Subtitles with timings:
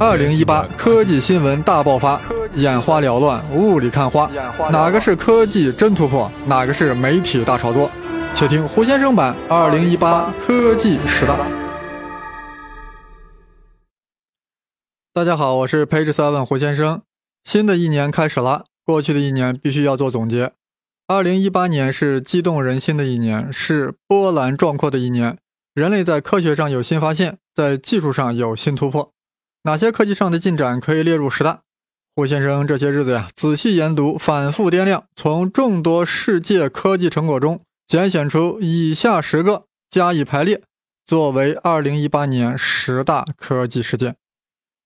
[0.00, 2.18] 二零一八科技新闻大爆发，
[2.56, 4.30] 眼花缭乱，雾里看花，
[4.70, 7.90] 哪个是科技真突破，哪个是媒体大炒作？
[8.34, 11.38] 且听胡先生版二零一八科技十大。
[15.12, 17.02] 大家好，我是 Page Seven 胡先生。
[17.44, 20.52] 新的一年开始了，过去的一年必须要做总结。
[21.06, 25.36] 二零一八年是激动人心的一年，是波澜壮阔的一年。
[25.74, 29.12] 人类在科学上有新发现，在技术上有新突破。
[29.64, 31.62] 哪些科技上的进展可以列入十大？
[32.14, 40.62] 胡先生这些日子呀，仔细研读，反复掂量，从众多世界科技成果中拣选出以下十个，加以排列，
[41.06, 44.16] 作为二零一八年十大科技事件。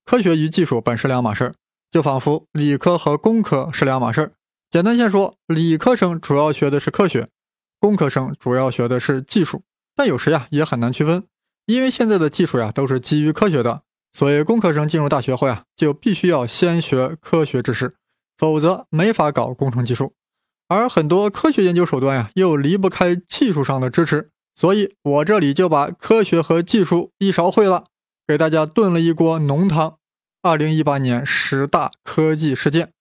[0.04, 1.54] 科学与技术本是两码事儿，
[1.90, 4.32] 就仿佛理科和工科是两码事儿。
[4.70, 7.28] 简单先说，理科生主要学的是科学，
[7.80, 9.62] 工科生主要学的是技术。
[9.96, 11.24] 但有时呀，也很难区分，
[11.66, 17.96] 因为现在的技术呀都是基于科学的，所以工科生进入大学后呀，就必须要先学科学知识，
[18.38, 20.14] 否则没法搞工程技术。
[20.68, 27.84] 而很多科学研究手段呀，又离不开技术上的支持，所以我这里就把科学和技术一勺烩了，
[28.26, 29.98] 给大家炖了一锅浓汤。
[30.42, 32.92] 二零一八年十大科技事件，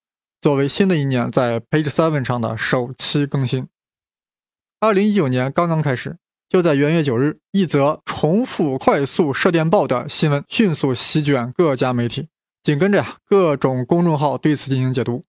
[0.41, 3.67] 作为新的一年在 Page Seven 上的首期更新。
[4.79, 6.17] 二零一九年刚刚开始。
[6.55, 12.29] 就在元月九日，一则重复快速射电暴的新闻迅速席卷各家媒体，
[12.63, 15.25] 紧跟着呀，各种公众号对此进行解读。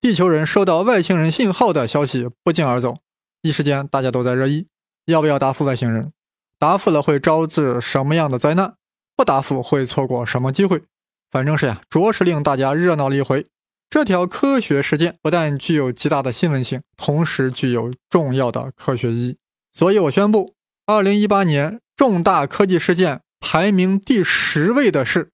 [0.00, 2.98] 地球人收到外星人信号的消息不胫而走，
[3.42, 4.68] 一时间大家都在热议：
[5.06, 6.12] 要不要答复外星人？
[6.60, 8.74] 答复了会招致什么样的灾难？
[9.16, 10.84] 不答复会错过什么机会？
[11.32, 13.44] 反正是呀，着实令大家热闹了一回。
[13.90, 19.36] 这条科学事件不但具有极大的新闻性，同时具有重要的科学意义。
[19.72, 20.57] 所以我宣布。
[20.88, 25.32] 二零一八年重大科技事件排名第十位的是，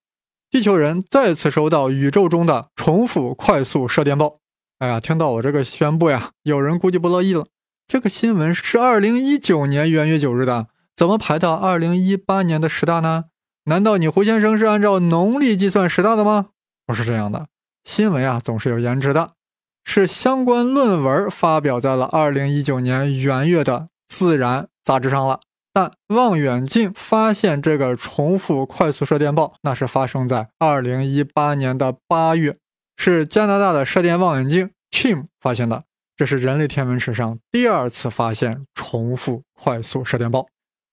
[0.50, 4.40] 地球人再次收到宇宙中的重复快速射电暴。
[4.80, 7.46] 哎呀，听到我这个宣布呀，有人估计不乐意了。
[7.86, 13.26] 这个新闻是二零一九年元月九日的，怎么排到二零一八年的十大呢？
[13.66, 16.46] 难道你胡先生是按照农历计算十大的吗？
[16.84, 17.46] 不是这样的，
[17.84, 19.34] 新闻啊总是有延迟的，
[19.84, 24.62] 是相关论文发表在了二零一九年元月的《自然》。
[24.84, 25.40] 杂志上了，
[25.72, 32.58] 但望远镜发现这个重复快速射电暴，那是发生在二零一八年的八月，
[32.98, 35.84] 是加拿大的射电望远镜 CHIM 发现的。
[36.16, 40.46] 这是人类天文史上第二次发现重复快速射电暴。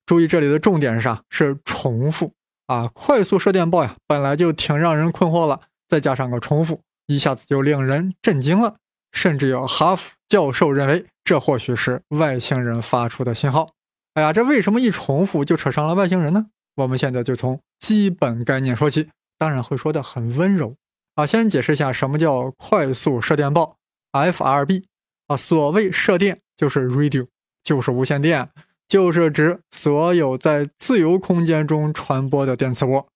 [0.06, 1.22] 注意这里的重点是啥？
[1.30, 2.32] 是重复
[2.68, 2.90] 啊！
[2.94, 8.78] 快速射电暴呀，本来就挺让人困惑了，再加上个重复，一下子就令人震惊了。
[9.12, 13.70] 甚至有哈佛教授认为，这或许是外星人发出的信号。
[14.14, 16.48] 哎呀，这为什么一重复就扯上了外星人呢？
[16.76, 20.76] 我们现在就从基本概念说起，当然会说的很温柔
[21.16, 21.26] 啊。
[21.26, 23.78] 先解释一下什么叫快速射电暴
[24.12, 24.84] ，FRB
[25.28, 25.38] 啊。
[25.38, 27.28] 所谓射电就是 radio，
[27.64, 28.50] 就是无线电，
[28.88, 33.08] 就是指所有在自由空间中传播的电磁波。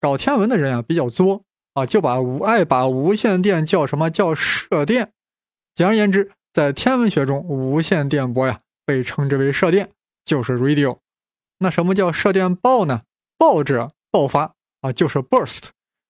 [0.00, 5.12] 搞天文的人啊比较作啊，就把无爱把无线电叫什么叫射电。
[5.74, 9.90] 简而言之，在天文学中，无线电波呀被称之为射电。
[10.24, 10.96] 就是 radio，
[11.58, 13.02] 那什么叫射电暴呢？
[13.36, 15.64] 暴者爆发啊，就是 burst。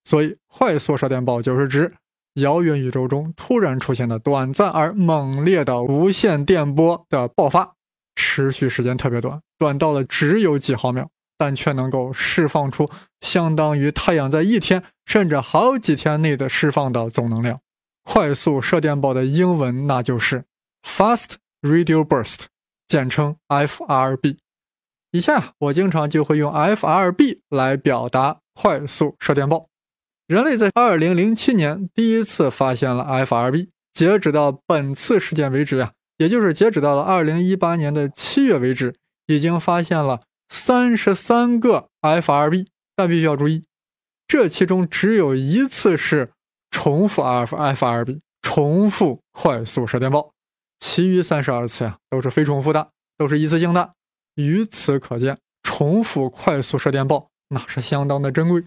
[0.05, 1.95] 所以快速射电暴就是指
[2.35, 7.75] 遥远宇宙中突然出现的短暂而猛烈的无线电波的爆发，
[8.15, 12.89] 持续时间特别短，短到了只有几毫秒，但却能够释放出
[13.21, 17.59] 相当于太阳在一天甚至好几天内的释放的总能量。
[18.05, 20.45] 快速射电暴的英文那就是
[20.87, 22.45] fast radio burst。
[22.87, 24.37] 简称 FRB。
[25.11, 29.69] 以下我经常就会用 FRB 来表达快速射电暴。
[30.27, 38.95] 人类在2007年第一次发现了 FRB，截止到本次事件为止呀，也就是截止到了2018年的七月为止，
[39.27, 42.67] 已经发现了三十三个 FRB。
[42.97, 43.65] 但必须要注意，
[44.29, 46.31] 这其中只有一次是
[46.75, 50.33] 重复 FFRB，重复快速射电暴。
[50.81, 53.93] 其余三十二次呀，都是非重复的，都是一次性的。
[54.35, 58.65] 由此可见，重复快速射电暴那是相当的珍贵。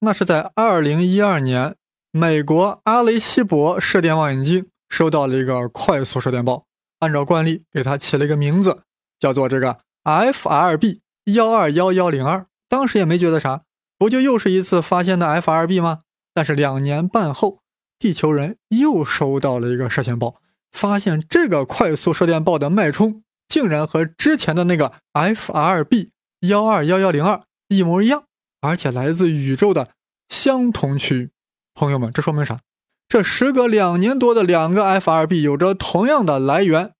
[0.00, 1.76] 那是在二零一二年，
[2.10, 6.64] 美国阿雷西博射电望远镜收到了一个快速射电暴，
[7.00, 8.80] 按照惯例给它起了一个名字，
[9.20, 11.00] 叫做这个 FRB
[11.34, 12.46] 幺二幺幺零二。
[12.70, 13.64] 当时也没觉得啥，
[13.98, 15.98] 不就又是一次发现的 FRB 吗？
[16.34, 17.60] 但是两年半后，
[17.98, 20.36] 地球人又收到了一个射线暴。
[20.72, 26.08] 发现这个快速射电暴的脉冲竟然和之前的那个 FRB
[26.40, 28.24] 幺二幺幺零二一模一样
[28.62, 29.90] 而且来自宇宙的
[30.30, 31.30] 相同区域。
[31.74, 32.60] 朋友们，这说明啥？
[33.06, 36.94] 这时隔两年多的两个 FRB 有着同样的来源。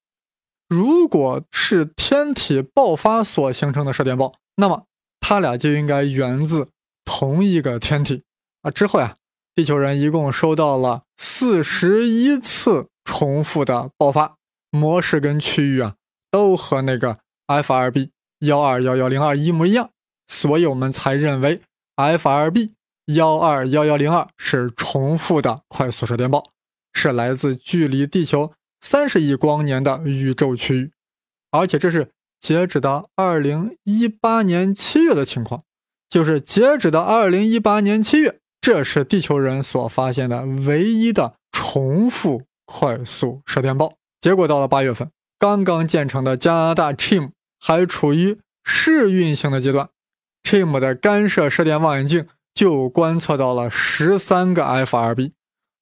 [0.69, 4.85] 如果是天体爆发所形成的射电暴，那么
[5.19, 6.69] 它俩就应该源自
[7.03, 8.23] 同一个天体
[8.61, 8.69] 啊。
[8.69, 9.15] 之后呀，
[9.55, 14.37] 地球人一共收到了四十一次重复的爆发
[14.71, 15.95] 模式跟区域啊，
[16.31, 18.09] 都和那个 F 二 B
[18.39, 19.91] 幺二幺幺零二一模一样，
[20.27, 21.61] 所以我们才认为
[21.95, 22.73] F 二 B
[23.05, 26.43] 幺二幺幺零二是重复的快速射电暴，
[26.93, 28.53] 是来自距离地球。
[28.81, 30.91] 三十亿光年的宇宙区域，
[31.51, 32.11] 而且这是
[32.41, 35.63] 截止到二零一八年七月的情况，
[36.09, 43.97] 就是截止到二零一八年七月，这是地球人所发现的唯一的重复快速射电暴。
[44.21, 49.89] 结果到了八月份，刚刚建成的加拿大 CHIM 还处于试运行的阶段
[50.43, 55.33] ，CHIM 的干涉射电望远镜就观测到了十三个 FRB。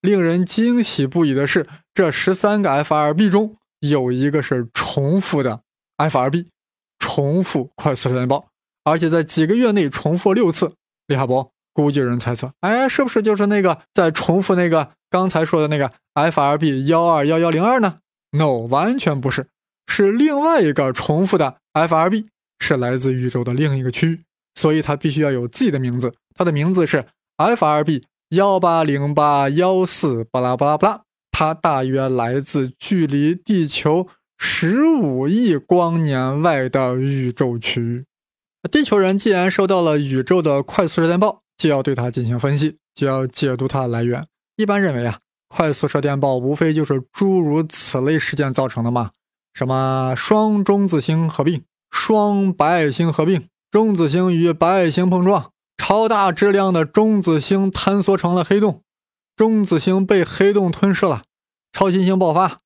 [0.02, 5.62] 令人惊喜不已的是，这十三个 FRB 中有一个是重复的
[5.98, 6.48] FRB，
[6.98, 8.48] 重复快速射电暴，
[8.84, 10.74] 而且在几个月内重复六次，
[11.06, 11.52] 厉害不？
[11.74, 18.00] 估计有人猜测，哎，是不是就是那个在重复那个刚才说的那个 F R B 幺二幺幺零二呢
[18.32, 19.48] ？No，完全不是，
[19.88, 22.28] 是另外一个重复的 F R B，
[22.60, 24.22] 是来自宇宙的另一个区域，
[24.56, 27.06] 所以它必须要有自己的名字，它的名字是
[27.38, 28.06] F R B。
[28.32, 31.02] 幺八零八幺四巴拉巴拉巴拉，
[31.32, 34.08] 它大约来自距离地球
[34.38, 38.06] 十五亿光年外的宇宙区域。
[38.72, 44.26] 地球人既然收到了宇宙的快速射电暴，就要对它进行分析，就要解读它的来源。
[44.56, 49.12] 一般认为啊，快速射电暴无非就是诸如此类事件造成的嘛，
[49.54, 55.52] 什么双中子星合并、双白矮星合并、中子星与白矮星碰撞。
[55.78, 58.82] 超大质量的中子星坍缩成了黑洞，
[59.36, 61.22] 中子星被黑洞吞噬了，
[61.72, 62.60] 超新星爆发，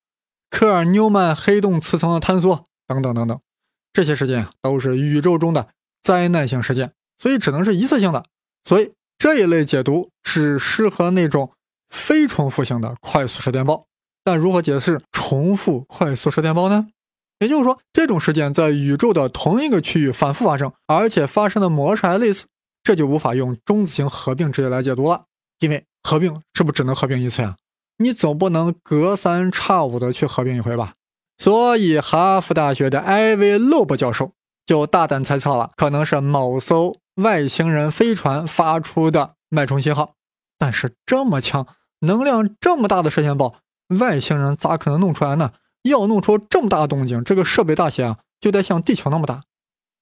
[0.48, 3.38] 科尔纽曼黑洞磁层的坍缩，等等等等，
[3.92, 5.68] 这些事件啊都是宇宙中的
[6.02, 8.24] 灾难性事件，所以只能是一次性的。
[8.66, 11.52] 所以这一类解读只适合那种
[11.88, 13.86] 非重复性的快速射电暴。
[14.24, 16.88] 但如何解释重复快速射电暴呢？
[17.38, 22.46] 也就是说，这种事件在宇宙的同一个区域反复发生，而且发生的模式还类似。
[22.82, 25.26] 这就无法用中子星合并直接来解读了，
[25.60, 27.56] 因为合并是不是只能合并一次呀？
[27.98, 30.94] 你总不能隔三差五的去合并一回吧？
[31.38, 34.32] 所以哈佛大学的艾维·洛伯教授
[34.64, 40.14] 就大胆猜测了，可能是某艘外星人飞船发出的脉冲信号。
[40.58, 41.66] 但是这么强、
[42.00, 43.56] 能量这么大的射线暴，
[43.98, 45.52] 外星人咋可能弄出来呢？
[45.82, 49.40] 要弄出这么大动静，这个设备大小啊，就得像地球那么大。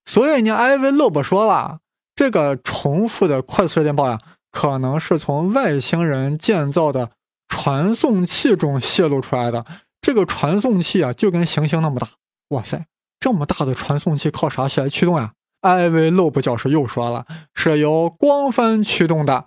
[0.04, 1.80] 所以呢，艾维·洛伯说了。
[2.16, 4.20] 这个重复的快速射电暴呀，
[4.52, 7.10] 可能是从外星人建造的
[7.48, 9.66] 传送器中泄露出来的。
[10.00, 12.10] 这个传送器啊，就跟行星那么大。
[12.50, 12.86] 哇塞，
[13.18, 15.32] 这么大的传送器靠啥起来驱动呀？
[15.64, 17.24] 艾维·洛布教授又说了，
[17.54, 19.46] 是由光帆驱动的，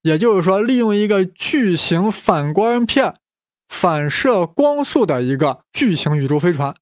[0.00, 3.12] 也就是说，利用一个巨型反光片
[3.68, 6.74] 反射光速的一个巨型宇宙飞船。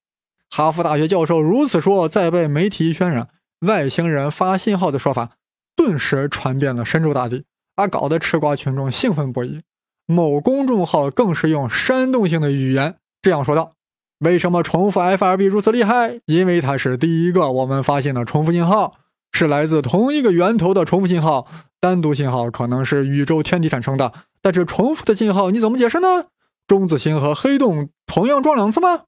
[0.49, 3.27] 哈佛大学教授如此说，再被媒体渲染。
[3.61, 5.31] 外星人发信号的说法
[5.75, 7.43] 顿时传遍了神州大地，
[7.75, 9.61] 啊，搞得吃瓜群众兴奋不已。
[10.05, 13.73] 某公众号更是用煽动性的语言这样说道
[14.19, 16.19] ：“为什么重复 F R B 如此厉害？
[16.25, 18.95] 因为它是第一个我们发现的重复信号，
[19.31, 21.47] 是来自同一个源头的重复信号。
[21.79, 26.25] 单独信号可能是宇宙天体产生的，但是重复的信号你怎么解释呢？
[26.65, 29.03] 中子星和黑洞同样撞两次吗？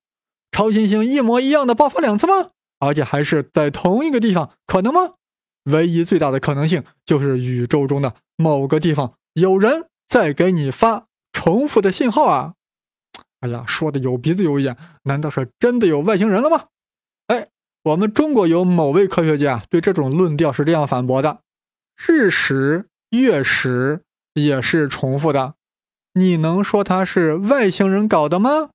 [0.51, 2.49] 超新星一模一样的爆发两次吗？”
[2.79, 5.15] 而且还是在同一个地方，可能吗？
[5.65, 12.53] 唯一最大的可能性就是宇宙中的某个地方有人在给你发重复的信号啊！
[13.41, 16.65] 哎呀，说的有鼻子有眼，难道是真的有外星人了吗？
[17.27, 17.47] 哎，
[17.83, 21.39] 我们中国有某位科学家对这种论调是这样反驳的：
[22.07, 24.01] 日食、月食
[24.33, 25.55] 也是重复的，
[26.13, 28.71] 你能说他是外星人搞的吗？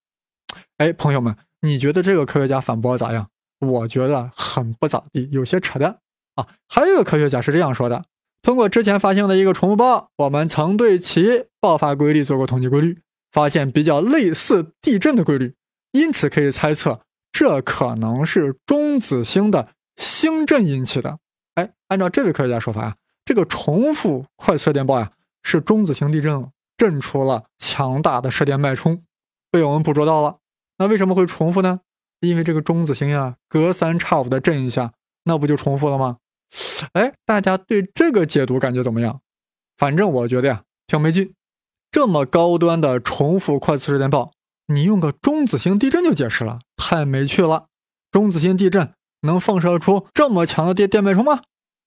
[0.78, 3.28] 哎，朋友们，你觉得这个科学家反驳咋样？
[3.61, 5.99] 我觉得很不咋地，有些扯淡
[6.35, 6.49] 啊！
[6.68, 8.04] 还有一个科学家是这样说的：
[8.42, 12.99] 通过之前发现的一个重复暴，我们曾对其爆发规律做过统计规律，
[13.35, 15.57] 发现比较类似地震的规律，
[15.91, 17.00] 因此可以猜测
[17.33, 21.19] 这可能是中子星的星震引起的。
[21.57, 25.11] 哎，按照这位科学家说法呀，这个重复快速电暴呀
[25.43, 29.03] 是中子星地震，震出了强大的射电脉冲，
[29.50, 30.38] 被我们捕捉到了。
[30.79, 31.81] 那为什么会重复呢？
[32.21, 34.93] 因为这个中子星呀，隔三差五的震一下，
[35.25, 36.19] 那不就重复了吗？
[36.93, 39.21] 哎，大家对这个解读感觉怎么样？
[39.76, 41.35] 反正我觉得呀，挺没劲。
[41.95, 44.33] 这么高端的重复快速射电暴，
[44.67, 47.67] 你用个中子星地震就解释了，太没趣了。
[48.11, 51.43] 中子星地震能放射出这么强的电电脉冲吗？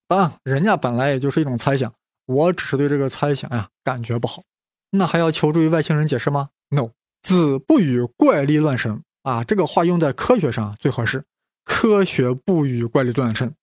[0.08, 1.94] 当然，人家本来也就是一种猜想，
[2.26, 4.44] 我只是对这个猜想呀感觉不好。
[4.92, 11.26] 那还要求助于外星人解释吗？No，子不语怪力乱神啊，这个话用在科学上最合适。
[11.66, 13.54] 科学不语怪力乱神，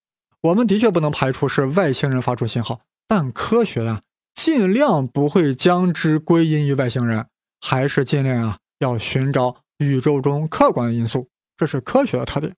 [0.43, 4.03] 我们的确不能排除是外星人发出信号，但科学呀，
[4.35, 7.27] 尽量不会将之归因于外星人，
[7.61, 12.55] 还是尽量啊要寻找宇宙中客观的因素，这是科学的特点。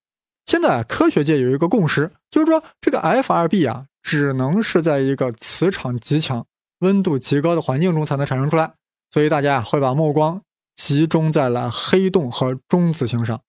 [0.46, 6.46] 现在科学界有一个共识，就是说这个 F 二 B 啊，只能是在一个磁场极强、
[6.80, 8.74] 温度极高的环境中才能产生出来，
[9.10, 10.40] 所以大家会把目光
[10.74, 13.40] 集中在了黑洞和中子星上，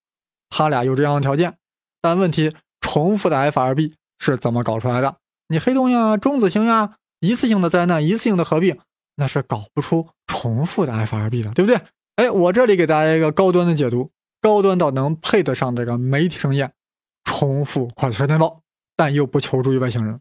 [0.50, 1.58] 它俩有这样的条件。
[2.02, 5.18] 但问题，重复的 F R B 是怎么搞出来的？
[5.50, 8.78] 你黑洞呀、中子星呀，一次性的灾难、一次性的合并，
[9.16, 11.82] 那是搞不出重复的 F R B 的，对不对？
[12.16, 16.74] 哎，我这里给大家一个高端的解读，高端到能配得上这个媒体盛宴，
[17.24, 18.62] 重复快速射电暴，
[18.96, 20.20] 但又不求助于外星人。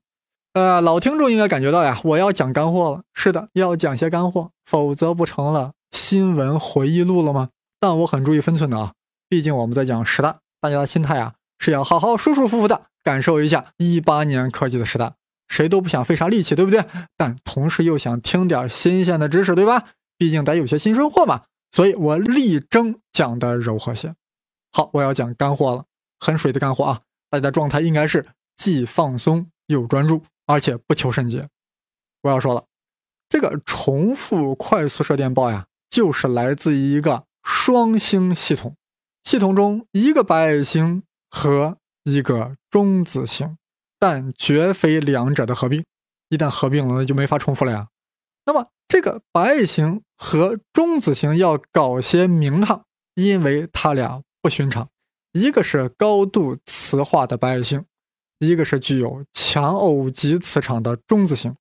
[0.54, 3.02] 呃，老听众应该感觉到呀，我要讲干货了。
[3.14, 7.50] 是的，要讲些干货，否则不成了新闻回忆录了吗？
[7.78, 8.92] 但我很注意分寸的啊，
[9.28, 11.34] 毕竟我们在讲十大，大家的心态啊。
[11.58, 15.14] 是要好好舒舒服服的感受一下一八年科技的时代，
[15.48, 16.84] 谁都不想费啥力气，对不对？
[17.16, 19.84] 但同时又想听点新鲜的知识，对吧？
[20.18, 21.44] 毕竟得有些新收获嘛。
[21.72, 24.14] 所以我力争讲的柔和些。
[24.72, 25.84] 好，我要讲干货了，
[26.20, 27.00] 很水的干货啊！
[27.30, 28.26] 大家状态应该是
[28.56, 31.48] 既放松又专注，而且不求甚解。
[32.22, 32.64] 我要说了，
[33.28, 38.76] 这个重复快速射电暴呀，就是来自于一个双星系统，
[39.24, 41.02] 系统中一个白矮星。
[41.28, 43.58] 和一个中子星，
[43.98, 45.84] 但绝非两者的合并。
[46.28, 47.88] 一旦合并了，那就没法重复了呀。
[48.44, 52.84] 那么这个白矮星和中子星要搞些名堂，
[53.14, 54.88] 因为它俩不寻常。
[55.32, 57.84] 一个是高度磁化的白矮星，
[58.38, 61.54] 一个是具有强偶极磁场的中子星。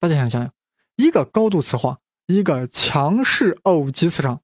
[0.00, 0.52] 大家想想，
[0.96, 4.40] 一个高度磁化，一个强势偶极磁场，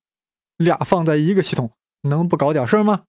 [0.56, 3.04] 俩放在一个系统，能不搞点事儿吗？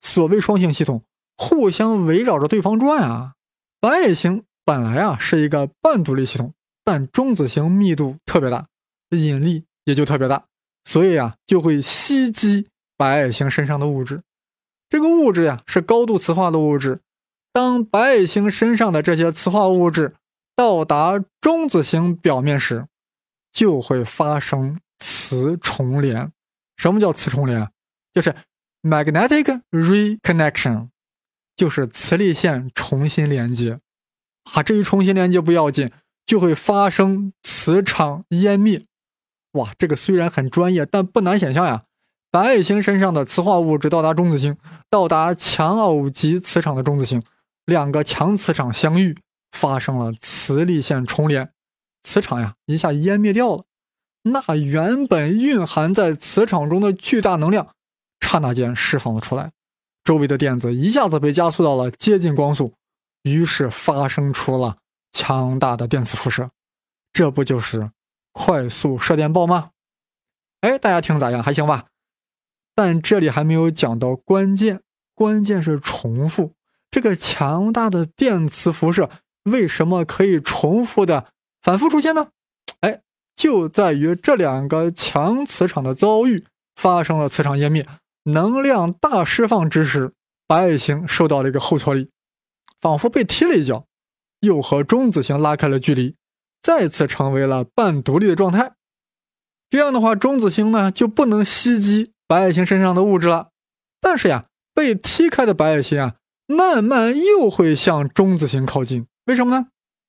[0.00, 1.04] 所谓双星系统，
[1.36, 3.34] 互相围绕着对方转啊。
[3.80, 6.52] 白矮星本来啊是一个半独立系统，
[6.84, 8.66] 但中子星密度特别大，
[9.10, 10.44] 引力也就特别大，
[10.84, 14.20] 所以啊就会吸积白矮星身上的物质。
[14.88, 17.00] 这个物质呀是高度磁化的物质。
[17.52, 20.14] 当白矮星身上的这些磁化物质
[20.54, 22.86] 到达中子星表面时，
[23.50, 26.30] 就会发生磁重联。
[26.76, 27.68] 什么叫磁重联？
[28.12, 28.34] 就是。
[28.82, 30.88] Magnetic reconnection
[31.60, 33.80] 就是磁力线重新连接，
[34.54, 35.90] 啊，这一重新连接不要紧，
[36.24, 38.86] 就会发生磁场湮灭。
[39.52, 41.82] 哇，这个虽然很专业，但不难想象呀。
[42.30, 44.56] 白矮星身上的磁化物质到达中子星，
[44.88, 47.22] 到达强偶极磁场的中子星，
[47.66, 49.18] 两个强磁场相遇，
[49.52, 51.52] 发生了磁力线重连，
[52.02, 53.64] 磁场呀一下湮灭掉了，
[54.22, 57.74] 那原本蕴含在磁场中的巨大能量。
[58.18, 59.50] 刹那间释放了出来，
[60.04, 62.74] 周围的电子一下子被加速到了接近光速，
[63.22, 64.78] 于是发生出了
[65.12, 66.50] 强大的电磁辐射。
[67.12, 67.90] 这不就是
[68.32, 69.70] 快速射电暴吗？
[70.60, 71.42] 哎，大家听咋样？
[71.42, 71.86] 还行吧？
[72.74, 74.80] 但这里还没有讲到关键，
[75.14, 76.54] 关键是重复。
[76.90, 79.10] 这个强大的电磁辐射
[79.44, 81.26] 为什么可以重复的
[81.60, 82.28] 反复出现呢？
[82.80, 83.02] 哎，
[83.34, 87.86] 就在于这两个强磁场的遭遇发生了磁场湮灭。
[88.24, 90.12] 能量大释放之时，
[90.46, 92.10] 白矮星受到了一个后挫力，
[92.80, 93.86] 仿佛被踢了一脚，
[94.40, 96.14] 又和中子星拉开了距离，
[96.60, 98.72] 再次成为了半独立的状态。
[99.70, 103.50] 这样的话，中子星呢就不能袭击白矮星身上的物质了。
[104.00, 109.06] 但是呀，被踢开的白矮星啊，慢慢又会向中子星靠近。
[109.26, 109.68] 为什么呢？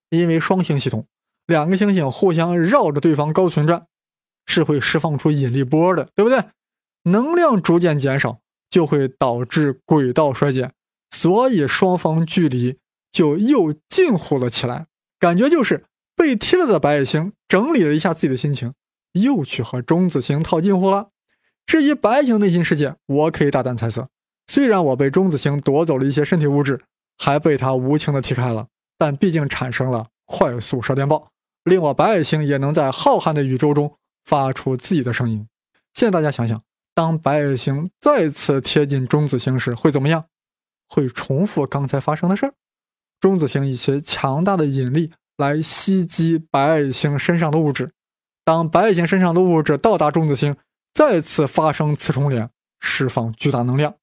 [0.10, 1.06] 因为双星系统，
[1.46, 3.86] 两个星星互相绕着对方高旋转，
[4.46, 6.44] 是会释放出引力波的，对不对？
[7.04, 8.40] 能量逐渐减少，
[8.70, 10.74] 就会导致轨道衰减，
[11.10, 12.78] 所以双方距离
[13.12, 14.88] 就又近乎了起来。
[15.20, 18.74] 感觉就是被踢了的白矮星整理了一下自己的心情，
[19.14, 21.10] 又去和中子星套近乎了。
[21.66, 24.10] 至于白矮星内心世界，我可以大胆猜测：
[24.48, 26.82] 虽然我被中子星夺走了一些身体物质，
[27.18, 28.68] 还被他无情的踢开了，
[28.98, 31.30] 但毕竟产生了快速射电暴，
[31.64, 35.48] 令我白矮星也能在浩瀚的宇宙中发出自己的声音。
[35.94, 36.62] 现在大家想想。
[36.94, 40.26] 当白矮星再次贴近中子星时，会怎么样？
[40.88, 42.54] 会重复刚才发生的事儿。
[43.20, 47.94] 中子星以其强大的引力来袭击白矮星身上的物质。
[48.44, 50.58] 当白矮星身上的物质到达中子星，
[50.94, 53.96] 再次发生磁重联，释放巨大能量，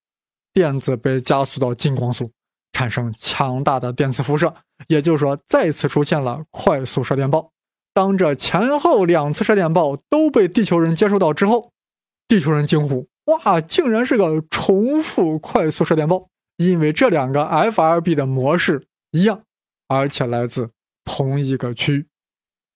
[0.52, 2.30] 电子被加速到近光速，
[2.72, 4.54] 产生强大的电磁辐射。
[4.86, 7.50] 也就是说，再次出现了快速射电暴。
[7.92, 11.72] 当这前后两次射电暴都被地球人接收到之后，
[12.28, 16.28] 地球人惊呼：“哇，竟然是个重复快速射电暴！
[16.58, 19.42] 因为这两个 FRB 的模式一样，
[19.88, 20.70] 而且来自
[21.04, 22.06] 同一个区域。”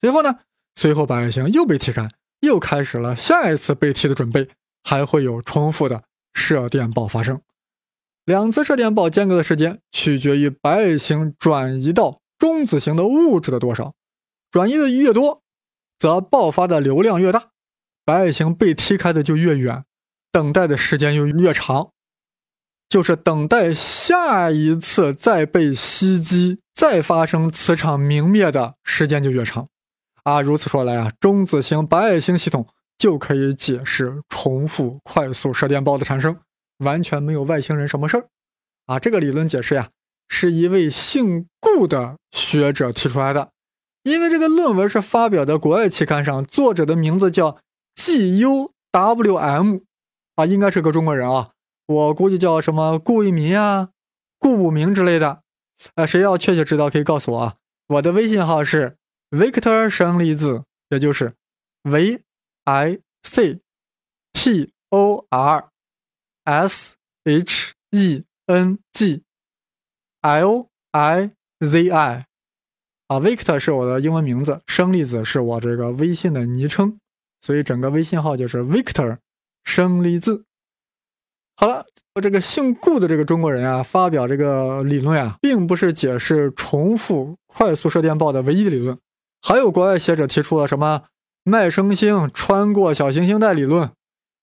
[0.01, 0.39] 随后呢？
[0.75, 2.09] 随后，白矮星又被踢开，
[2.41, 4.49] 又开始了下一次被踢的准备，
[4.83, 7.41] 还会有重复的射电暴发生。
[8.25, 13.95] 两次射电暴间隔的时间取决于白矮星转移到中子星的物质的多少，
[14.51, 15.43] 转移的越多，
[15.99, 17.52] 则爆发的流量越大，
[18.05, 19.85] 白矮星被踢开的就越远，
[20.31, 21.91] 等待的时间又越长，
[22.89, 29.69] 就是等待下一次再被袭击、再发生磁场明灭的时间就越长。
[30.25, 32.67] 啊，如此说来啊，中子星白矮星系统
[32.97, 36.39] 就可以解释重复快速射电暴的产生，
[36.79, 38.29] 完全没有外星人什么事儿。
[38.87, 39.91] 啊，这个理论解释呀，
[40.29, 43.51] 是一位姓顾的学者提出来的，
[44.03, 47.59] 因为这个论文是发表的国外期刊上，作者的名字叫
[47.95, 49.79] G U W M，
[50.37, 51.51] 啊，应该是个中国人啊，
[51.87, 53.91] 我估计叫什么顾一民啊、
[54.39, 55.43] 顾武明之类的。
[55.95, 57.57] 呃，谁要确切知道可以告诉我啊，
[57.89, 58.97] 我的微信号是。
[59.33, 61.33] Victor 生离子，也就是
[61.85, 62.23] V
[62.65, 63.61] I C
[64.35, 65.71] T O R
[66.45, 69.23] S H E N G
[70.21, 71.31] L I
[71.61, 72.27] Z I
[73.07, 77.01] 啊，Victor 是我的英文名字，生离子是我这个微信的昵称，
[77.43, 79.19] 所以整个微信号就是 Victor
[79.65, 80.47] 生离子。
[81.55, 81.85] 好了，
[82.23, 88.99] 这个姓顾的这个中国人啊，发表这个理论啊，并不是解释重复快速射电暴的唯一理论。
[89.43, 91.03] 还有国外学者提出了什么
[91.45, 93.91] 脉冲星穿过小行星带理论、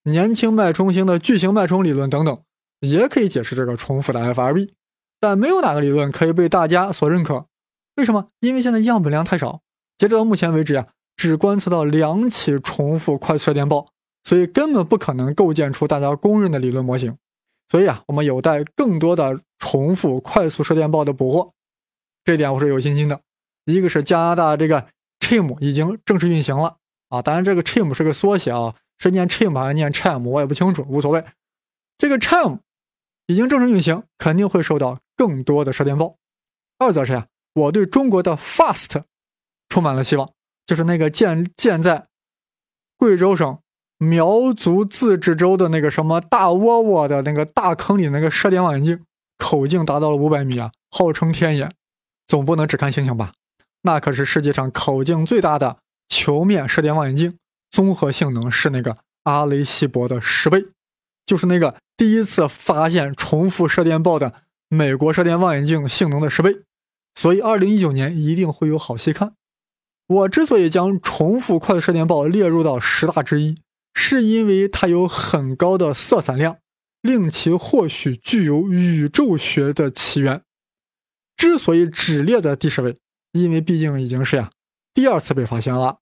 [0.04, 2.38] 年轻脉冲星的巨型脉冲理论等等，
[2.82, 4.72] 也可以解释这个重复的 FRB，
[5.20, 7.48] 但没有哪个理论可以被大家所认可。
[7.96, 8.28] 为什么？
[8.42, 9.62] 因为现在样本量太少，
[9.98, 10.88] 截止到目前为止呀，
[11.20, 13.86] 只观测到两起重复快速射电暴，
[14.24, 17.18] 所以根本不可能构建出大家公认的理论模型。
[17.68, 21.52] 所以啊，我们有待更多的重复快速射电暴的捕获，
[22.24, 23.20] 这点我是有信心的。
[23.66, 24.88] 一个是加拿大这个
[25.20, 26.78] CHIM 已经正式运行了
[27.10, 31.26] 啊，当然这个 CHIM 是个缩写啊，是念 CHIM 还是念 CHIM 我也不清楚，无所谓。
[31.98, 32.60] 这个 CHIM
[33.28, 36.16] 已经正式运行，肯定会受到更多的射电暴。
[36.78, 39.04] 二则是呀，我对中国的 FAST
[39.68, 40.32] 充满了希望，
[40.70, 42.06] 就是那个建建在
[42.96, 43.58] 贵州省
[43.98, 49.04] 苗族自治州的那个什么大窝窝的那个大坑里那个射电望远镜，
[49.40, 51.72] 口径达到了五百米啊，号称天眼，
[52.28, 53.34] 总不能只看星星吧？
[53.82, 57.40] 那可是世界上口径最大的球面射电望远镜，
[57.72, 60.68] 综合性能是那个阿雷西博的十倍，
[61.26, 64.36] 就是那个第一次发现重复射电暴的
[64.68, 66.60] 美国射电望远镜性能的十倍。
[67.16, 69.34] 所以，二零一九年一定会有好戏看。
[70.10, 73.56] 我之所以将重复快速射电暴列入到十大之一，
[73.94, 76.58] 是因为它有很高的色散量，
[77.02, 80.42] 令其或许具有宇宙学的起源。
[81.38, 82.98] 之所以只列在第十位。
[83.32, 84.50] 因为毕竟已经是呀
[84.92, 85.98] 第二次被发现了。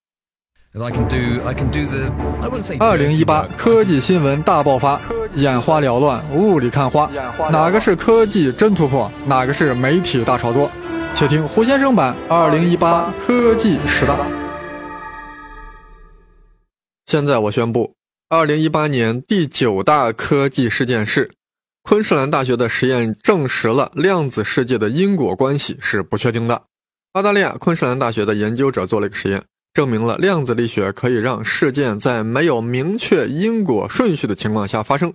[2.80, 4.98] 二零一八科技新闻大爆发，
[5.36, 7.12] 眼花缭乱，雾里看花，
[7.52, 10.72] 哪个是科技真突破，哪个是媒体大炒作？
[11.20, 14.24] 且听胡先生版二零一八科技十大。
[17.08, 17.96] 现在我宣布，
[18.30, 21.32] 二零一八年第九大科技事件是
[21.82, 26.62] 昆士兰大学的实验证实了量子世界的因果关系是不确定的。
[27.14, 35.12] 澳大利亚昆士兰大学的研究者做了一个实验，证明了量子力学可以让事件在没有明确因果顺序的情况下发生。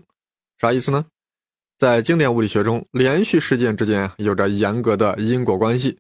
[0.58, 1.04] 啥意思呢？
[1.82, 5.98] 在经典物理学中，连续事件之间有着严格的因果关系。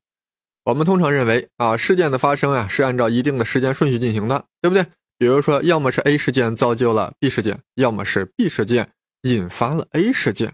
[0.62, 4.86] 我们通常认为啊，事件的发生啊是按照一定的时间顺序进行的，对不对？
[5.18, 8.90] 比如说，要么是 A 事件造就了 B 事件，要么是 B 事件
[9.22, 10.52] 引发了 A 事件。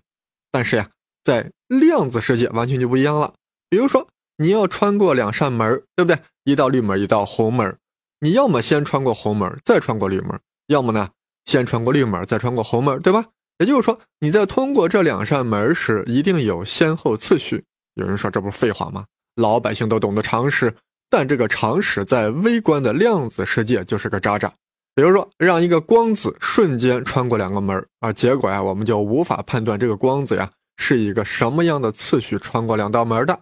[0.50, 0.88] 但是呀，
[1.22, 3.34] 在量子世界完全就不一样了。
[3.68, 4.08] 比如说。
[4.38, 6.18] 你要穿过两扇门，对不对？
[6.44, 7.76] 一道绿门，一道红门。
[8.20, 10.38] 你要么先穿过红门，再穿过绿门；
[10.68, 11.10] 要么呢，
[11.44, 13.26] 先穿过绿门，再穿过红门，对吧？
[13.58, 17.64] 也就是说，你在通过这两扇门时，一定有先后次序。
[17.94, 19.04] 有人说这不是废话吗？
[19.34, 20.74] 老百姓都懂得常识，
[21.10, 24.52] 但这个常识在微观的量子世界就是个渣渣。
[24.94, 33.40] 比如说，让一个光子瞬间穿过两个门啊，结果呀，我们就无法判断这个光子呀是一个什么样的次序穿过两道门的。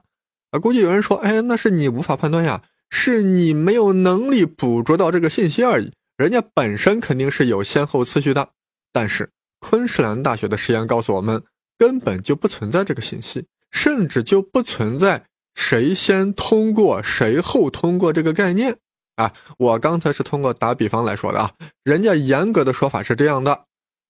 [0.50, 5.92] 啊，估计有人说，哎，那是你无法判断呀，是你没有能力捕捉到这个信息而已。
[6.16, 8.50] 人家本身肯定是有先后次序的，
[8.92, 11.42] 但是昆士兰大学的实验告诉我们，
[11.78, 18.78] 根本就不存在这个信息，甚至就不存在谁先通过谁后通过这个概念。
[19.16, 21.52] 啊，我刚才是通过打比方来说的啊，
[21.84, 23.62] 人家严格的说法是这样的，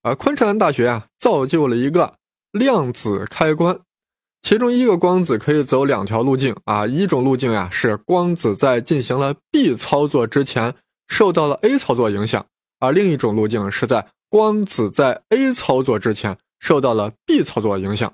[0.02, 2.16] 啊，昆士兰大学啊造就了一个
[2.50, 3.78] 量子开关。
[4.42, 10.74] 其中一个光子可以走两条路径啊，一种路径呀是光子在进行了 B 操作之前
[11.06, 12.44] 受到了 A 操作影响，
[12.80, 18.12] 而另一种路径是在光子在 A 操作之前受到了 B 操作影响。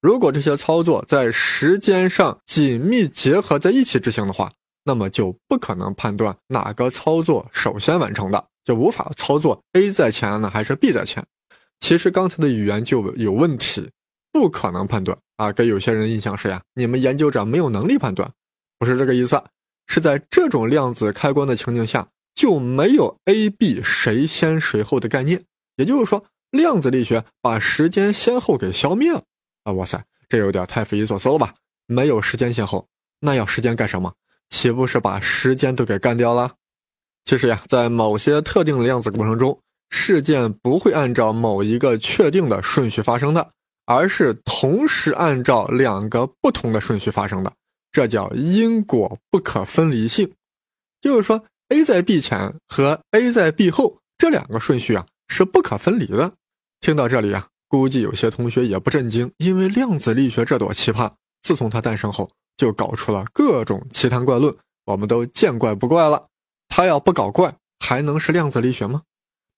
[0.00, 4.52] 如果这些操作在时间上紧密结合在一起执行的话，
[4.84, 11.26] 那么就不可能判断哪个操作首先完成的，就无法操作 A 在前呢还是 B 在前。
[11.80, 13.90] 其实刚才的语言就有问题。
[14.30, 15.52] 不可能判断啊！
[15.52, 18.32] 给有些人印象是呀，你们研究者没有能力判断，
[18.80, 19.40] 不是这个意思，
[19.86, 25.44] 是在这种量子开关的情境下就没有 A、B 谁先谁后的概念，
[25.76, 29.22] 也就是说，量子力学把时间先后给消灭了
[29.64, 29.72] 啊！
[29.72, 31.54] 哇塞，这有点太匪夷所思了吧？
[31.86, 32.86] 没有时间先后，
[33.20, 34.12] 那要时间干什么？
[34.50, 36.52] 岂不是把时间都给干掉了？
[37.24, 39.58] 其实呀，在某些特定的量子过程中，
[39.90, 43.50] 事件不会按照某一个确定的顺序发生的。
[43.86, 47.52] 而是同时按照两个不同的顺序发生的，
[47.92, 50.32] 这叫因果不可分离性。
[51.02, 56.32] 就是说，A 在 B 前和 A 在 B 后这两个顺序啊是不可分离的。
[56.80, 64.54] 听到这里啊，估计有些同学也不震惊，因为量子力学这朵奇葩，自从它诞生后就搞出了各种奇谈怪论，
[64.86, 66.26] 我们都见怪不怪了。
[66.68, 69.02] 它要不搞怪，还能是量子力学吗？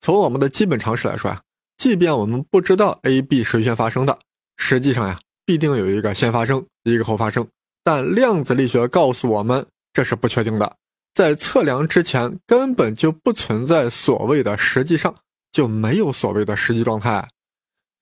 [0.00, 1.42] 从我们的基本常识来说啊。
[1.76, 4.18] 即便我们不知道 A、B 谁先发生的，
[4.56, 7.46] 实际上呀，必定有一个先发生，一个后发生。
[7.84, 10.76] 但量子力学告诉我们，这是不确定的，
[11.14, 15.14] 在测量之前根本就不存在所谓的实际上，
[15.56, 17.26] 就没有所谓的实际状态。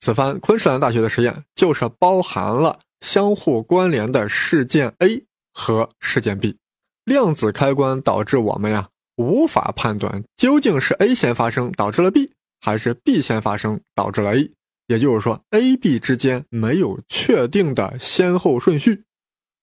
[0.00, 6.58] 此番昆士兰大学的实验就是包含了相互关联的事件 A 和事件 B，
[7.04, 8.88] 量子开关导致我们呀
[9.18, 12.32] 无法判断究竟是 A 先发生导致了 B。
[12.60, 14.50] 还是 B 先发生导致了 A，
[14.88, 19.04] 也就是说 A、B 之间没有确定的先后顺序，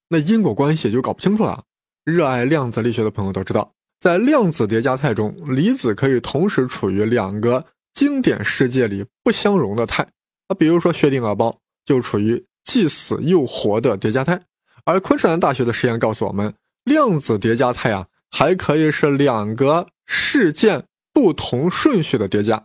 [0.08, 1.64] 那因果关系就搞不清楚了。
[2.04, 10.06] 热爱量子力学的朋友都知道，在量子叠加态中，离子可以同时处于两个经典世界里不相容的态。
[10.48, 14.40] 啊，比如说薛定谔包就处于既死又活的叠加态，
[14.84, 16.52] 而昆士兰大学的实验告诉我们，
[16.84, 22.64] 量子叠加态啊还可以是两个事件不同顺序的叠加。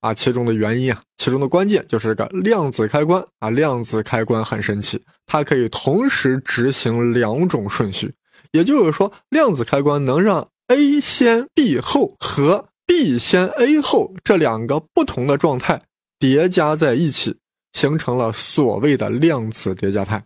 [0.00, 3.50] 啊，其中的原因啊，其中的关键就是这个量子开关啊。
[3.50, 8.12] 量子开关很神奇，它可以同时执行两种顺序，
[8.50, 15.80] 也就是说，量子开关能让 A 先 B 后和 B 先 A 后这两个不同的状态
[16.18, 17.38] 叠加在一起，
[17.72, 20.22] 形成了所谓的量子叠加态。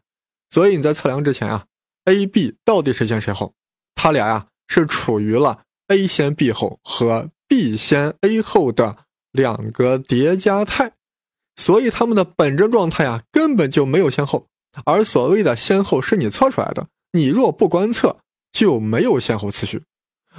[0.50, 1.64] 所以你在测量之前啊
[2.06, 3.54] ，A、B 到底谁先谁后，
[3.94, 8.96] 它俩呀是处于了 A 先 B 后和 B 先 A 后的。
[9.30, 10.92] 两个叠加态，
[11.56, 14.46] 所以它们的本质状态啊根本就没有先后，
[14.86, 16.88] 而所谓的先后是你测出来的。
[17.12, 18.16] 你若不观测，
[18.50, 19.82] 就没有先后次序。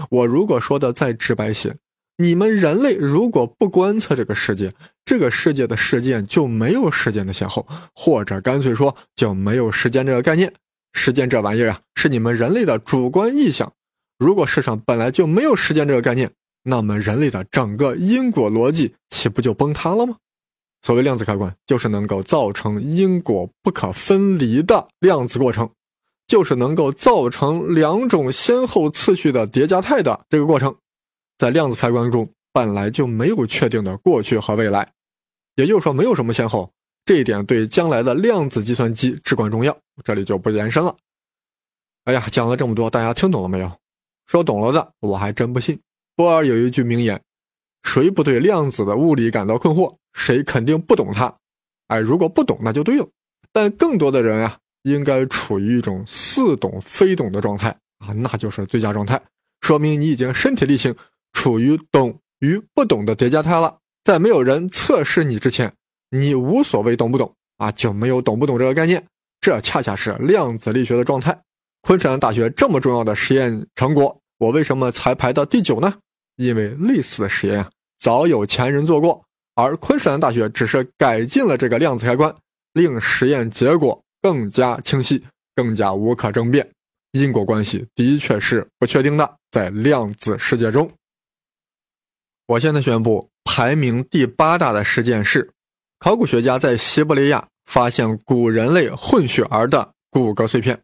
[0.09, 1.77] 我如果说的再直白些，
[2.17, 4.73] 你们人类如果不观测这个世界，
[5.05, 10.51] 这个世界的事件就没有时间的先后，或者干脆说就没有时间这个概念。
[10.93, 13.71] 时间这玩意儿啊，是你们人类的主观臆想。
[14.17, 16.31] 如果世上本来就没有时间这个概念。
[16.69, 20.17] 那么人类的整个因果逻辑岂不就崩塌了吗？
[20.81, 25.69] 所谓量子开关，就是能够造成因果不可分离的量子过程，
[26.27, 30.75] 就是能够造成两种先后次序的叠加态的这个过程。
[31.37, 34.91] 在量子开关中，本来就没有确定的过去和未来，
[35.55, 36.71] 也就是说，没有什么先后。
[37.05, 39.77] 这一点对将来的量子计算机至关重要。
[40.03, 40.95] 这里就不延伸了。
[42.03, 43.71] 哎呀，讲了这么多，大家听懂了没有？
[44.25, 45.79] 说懂了的，我还真不信。
[46.15, 47.21] 波尔有一句名言
[47.83, 51.33] ：“谁不对量子的物理感到困惑，谁肯定不懂它。”
[51.87, 53.07] 哎，如果不懂，那就对了。
[53.53, 57.69] 但更多的人啊，应该处于一种似懂非懂的状态
[57.99, 59.21] 啊，那就是最佳状态，
[59.61, 60.93] 说明你已经身体力行，
[61.37, 63.77] 处于懂与不懂的叠加态了。
[64.03, 65.71] 在没有人测试你之前，
[66.09, 69.05] 你无所谓懂不懂啊，就没有懂不懂这个概念。
[69.39, 71.39] 这恰恰是量子力学的状态。
[71.83, 75.93] 昆士兰大学这么重要的实验成果，我为什么才排到第九呢？
[76.37, 77.69] 因为类似的实验啊，
[77.99, 79.23] 早有前人做过，
[79.53, 82.35] 而昆士兰大学只是改进了这个量子开关，
[82.73, 85.23] 令实验结果更加清晰、
[85.55, 86.67] 更加无可争辩。
[87.11, 90.91] 因果关系的确是不确定的，在量子世界中。
[92.47, 95.51] 我现在宣布，排名第八大的事件是，
[95.99, 100.79] 考古学家在西伯利亚发现古人类混血儿的骨骼碎片。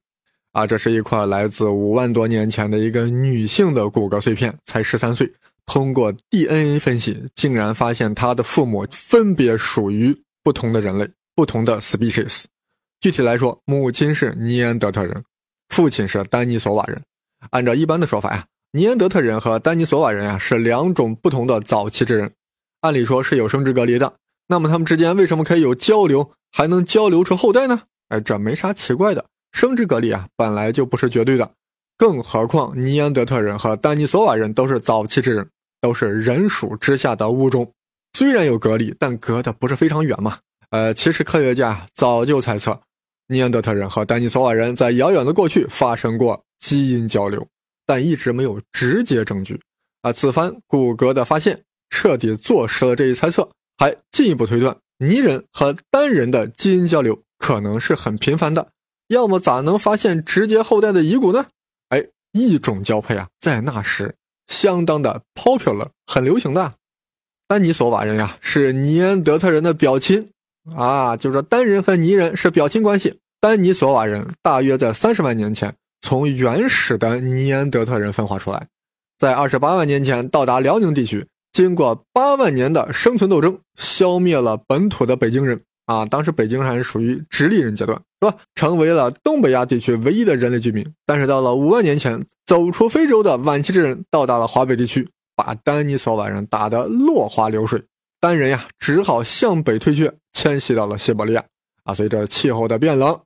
[0.51, 5.31] 啊，这是一块来自五万多年前的一个女性的骨骼碎片，才十三岁。
[5.65, 12.43] 通过 DNA 分析，竟然发现她的父母分别属于不同的人类，不同的 species。
[12.99, 15.23] 具体来说，母亲是尼安德特人，
[15.69, 17.01] 父亲是丹尼索瓦人。
[17.51, 22.33] 按照一般的说法呀，尼安德特人和丹尼索瓦人啊是两种不同的早期之人，
[22.81, 24.15] 按理说是有生殖隔离的。
[24.47, 27.83] 那么他们之间为什么可以有交流，还能交流出后代呢？
[28.09, 29.23] 哎，这没啥奇怪的。
[29.51, 31.51] 生殖隔离啊，本来就不是绝对的，
[31.99, 35.47] 更何况尼安德特人和丹尼索瓦人都是早期之人，
[35.79, 37.71] 都是人属之下的物种。
[38.17, 40.39] 虽然有隔离，但隔的不是非常远嘛。
[40.71, 42.81] 呃，其实科学家早就猜测，
[43.27, 47.47] 尼安德特人和丹尼索瓦人在遥远的过去发生过基因交流，
[47.85, 49.59] 但一直没有直接证据。
[50.01, 58.69] 啊，此番骨骼的发现彻底坐实了这一猜测，还进一步推断，泥人和丹人的基因交流可能是很频繁的。
[59.07, 61.45] 要么咋能发现直接后代的遗骨呢？
[61.89, 64.15] 哎，异种交配啊，在那时
[64.47, 66.73] 相当的 popular，很流行的。
[67.47, 70.31] 丹尼索瓦人呀，是尼安德特人的表亲
[70.75, 73.19] 啊，就是说丹人和泥人是表亲关系。
[73.39, 78.67] 丹尼索瓦人大约在三十万年前从原始的尼安德特人分化出来，
[79.17, 85.59] 在二十八万年前到达辽宁地区，经过八万年的生存斗争，消灭了本土的北京人。
[85.85, 88.37] 啊，当时北京还是属于直立人阶段，是吧？
[88.55, 90.85] 成为了东北亚地区唯一的人类居民。
[91.05, 97.83] 但是到了五万年前，走出非洲的晚期之人到达了华北地区，把丹尼索瓦人打得落花流水。
[98.21, 101.43] 丹人呀，只好向北退却，迁徙到了西伯利亚。
[101.83, 103.19] 啊，随着气候的变冷，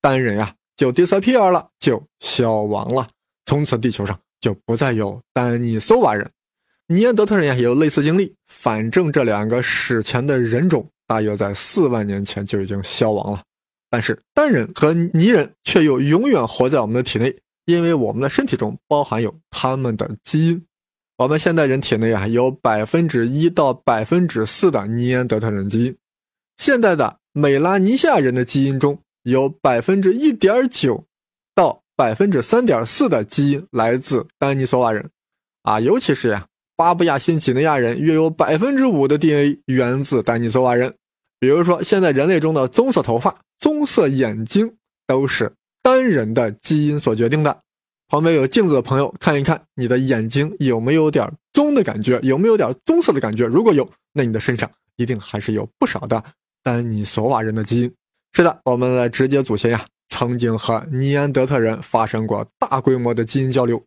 [0.00, 3.08] 丹人呀就 disappear 了，就消亡了。
[3.46, 6.30] 从此地球上就不再有丹尼索瓦人。
[6.88, 8.34] 尼安德特人呀也有类似经历。
[8.46, 10.86] 反正这两个史前的人种。
[11.08, 13.40] 大约在四万年前就已经消亡了，
[13.88, 17.32] 但是丹人和泥人却又永远活在我们的体内，
[17.66, 20.66] 因为我们的身体中包含有他们的基因。
[21.16, 25.96] 我们现代人体内啊有百分之一到百分之四的尼安德特人基因，
[26.56, 31.04] 现代的美拉尼西亚人的基因中有百分之一点九
[31.52, 35.10] 到百分之三点四的基因来自丹尼索瓦人，
[35.62, 36.46] 啊，尤其是呀。
[36.76, 40.94] 巴布亚新几内亚人约有百分之五的 DNA 源自丹尼索瓦人，
[41.40, 45.50] 比如说，现在人类中的棕色头发、棕色眼睛都是
[45.82, 47.58] 单人的基因所决定的。
[48.08, 53.46] 旁边有镜子的朋友，看一看你的眼睛有没有点棕的感觉，有没有点棕色的感觉？
[53.46, 56.22] 如果有，那你的身上一定还是有不少的
[56.62, 57.92] 丹尼索瓦人的基因。
[58.32, 63.82] 是的，我们的直接祖先呀，曾经和尼安德特人发生过大规模的基因交流。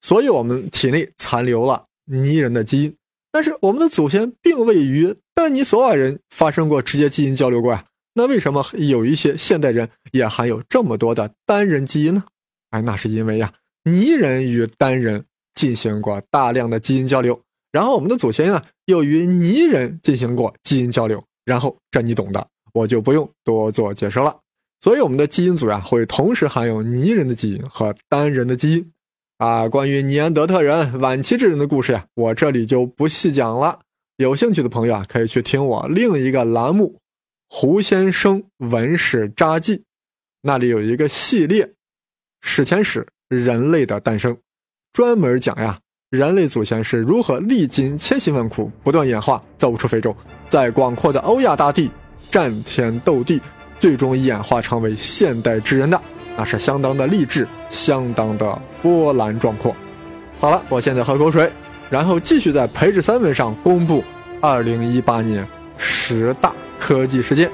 [0.00, 2.96] 所以，我们体内残留了泥人的基因，
[3.32, 7.84] 但是我们的祖先并未与丹尼索瓦人发生过直接基因交流过呀。
[8.12, 12.24] 那为什么有一些现代人也含有这么多的单人基因呢？
[12.70, 13.52] 哎，那是因为呀，
[13.84, 17.40] 泥人与单人进行过大量的基因交流，
[17.72, 24.36] 然后我们的祖先呢又与泥人进行过基因交流，然后这你懂的，我就不用多做解释了。
[24.82, 28.92] 所以，我们的基因组呀会同时含有泥人的基因和单人的基因。
[29.38, 33.80] 啊，关于尼安德特人晚期智人的故事呀，我这里就不细讲了。
[34.16, 36.96] 有兴趣的朋友啊，可以去听我另一个栏目
[37.48, 39.78] 《胡先生文史札记》，
[40.42, 41.66] 那里有一个系列
[42.42, 44.34] 《史前史：人类的诞生》，
[44.92, 50.14] 专门讲呀，人类祖先是如何历经千辛万苦，不断演化，走出非洲，
[50.48, 51.90] 在广阔的欧亚大地
[52.34, 53.40] 战天斗地，
[53.78, 56.00] 最终演化成为现代之人的。
[56.36, 59.72] 那是相当的励志，相当的波澜壮阔。
[60.40, 61.48] 好了，我现在喝口水，
[61.88, 64.02] 然后继续在培智三问上公布
[64.40, 65.46] 二零一八年
[65.78, 67.48] 十大科技事件。